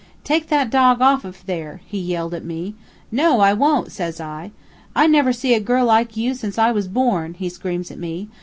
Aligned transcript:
'Take 0.23 0.47
that 0.47 0.71
dog 0.71 0.99
off 0.99 1.23
of 1.23 1.45
there!' 1.45 1.81
he 1.85 1.99
yelled 1.99 2.33
at 2.33 2.43
me. 2.43 2.73
'No, 3.11 3.39
I 3.39 3.53
wont, 3.53 3.91
says 3.91 4.19
I. 4.19 4.49
'I 4.95 5.05
never 5.05 5.31
see 5.31 5.53
a 5.53 5.59
girl 5.59 5.85
like 5.85 6.17
you 6.17 6.33
since 6.33 6.57
I 6.57 6.71
was 6.71 6.87
born,' 6.87 7.35
he 7.35 7.49
screams 7.49 7.91
at 7.91 7.99
me. 7.99 8.27